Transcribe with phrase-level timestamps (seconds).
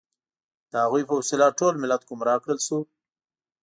[0.71, 2.79] د هغوی په وسیله ټول ملت ګمراه کړل شو.